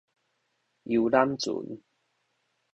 [0.85, 1.79] 遊覽船